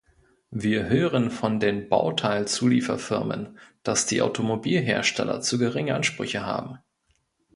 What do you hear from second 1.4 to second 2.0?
den